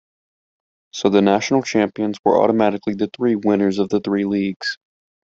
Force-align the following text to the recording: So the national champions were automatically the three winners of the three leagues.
So 0.93 1.09
the 1.09 1.21
national 1.21 1.61
champions 1.61 2.17
were 2.25 2.41
automatically 2.41 2.95
the 2.95 3.11
three 3.15 3.35
winners 3.35 3.77
of 3.77 3.89
the 3.89 3.99
three 3.99 4.25
leagues. 4.25 4.75